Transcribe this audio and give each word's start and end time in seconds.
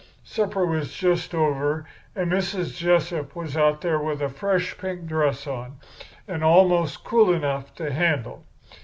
Supper 0.23 0.65
was 0.65 0.95
just 0.95 1.35
over, 1.35 1.85
and 2.15 2.31
Mrs. 2.31 2.75
Jessup 2.75 3.35
was 3.35 3.55
out 3.55 3.81
there 3.81 3.99
with 3.99 4.19
a 4.23 4.29
fresh 4.29 4.75
pink 4.79 5.05
dress 5.05 5.45
on, 5.45 5.77
and 6.27 6.43
almost 6.43 7.03
cool 7.03 7.31
enough 7.31 7.75
to 7.75 7.93
handle. 7.93 8.43